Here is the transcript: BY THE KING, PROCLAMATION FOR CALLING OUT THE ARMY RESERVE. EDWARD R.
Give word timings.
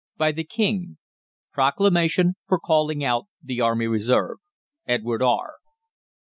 BY 0.17 0.31
THE 0.31 0.43
KING, 0.45 0.97
PROCLAMATION 1.53 2.33
FOR 2.47 2.57
CALLING 2.59 3.03
OUT 3.03 3.25
THE 3.43 3.61
ARMY 3.61 3.85
RESERVE. 3.85 4.37
EDWARD 4.87 5.21
R. 5.21 5.57